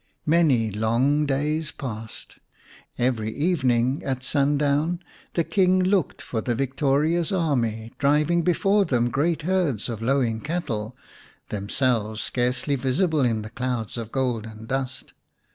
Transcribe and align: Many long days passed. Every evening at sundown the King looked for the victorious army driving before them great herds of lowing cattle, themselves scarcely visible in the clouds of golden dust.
Many 0.25 0.71
long 0.71 1.27
days 1.27 1.71
passed. 1.71 2.39
Every 2.97 3.31
evening 3.35 4.01
at 4.03 4.23
sundown 4.23 4.99
the 5.35 5.43
King 5.43 5.79
looked 5.83 6.23
for 6.23 6.41
the 6.41 6.55
victorious 6.55 7.31
army 7.31 7.93
driving 7.99 8.41
before 8.41 8.83
them 8.83 9.11
great 9.11 9.43
herds 9.43 9.89
of 9.89 10.01
lowing 10.01 10.39
cattle, 10.41 10.97
themselves 11.49 12.19
scarcely 12.21 12.73
visible 12.75 13.21
in 13.23 13.43
the 13.43 13.51
clouds 13.51 13.95
of 13.95 14.11
golden 14.11 14.65
dust. 14.65 15.13